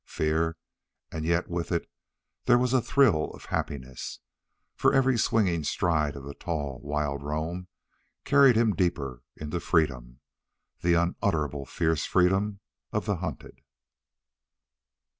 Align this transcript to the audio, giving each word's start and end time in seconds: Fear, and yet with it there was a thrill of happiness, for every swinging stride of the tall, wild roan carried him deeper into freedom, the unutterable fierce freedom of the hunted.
Fear, 0.07 0.57
and 1.11 1.25
yet 1.25 1.47
with 1.47 1.71
it 1.71 1.87
there 2.45 2.57
was 2.57 2.73
a 2.73 2.81
thrill 2.81 3.29
of 3.35 3.45
happiness, 3.53 4.17
for 4.75 4.91
every 4.95 5.15
swinging 5.15 5.63
stride 5.63 6.15
of 6.15 6.23
the 6.23 6.33
tall, 6.33 6.79
wild 6.81 7.21
roan 7.21 7.67
carried 8.23 8.55
him 8.55 8.73
deeper 8.73 9.21
into 9.35 9.59
freedom, 9.59 10.19
the 10.79 10.95
unutterable 10.95 11.67
fierce 11.67 12.03
freedom 12.03 12.61
of 12.91 13.05
the 13.05 13.17
hunted. 13.17 13.61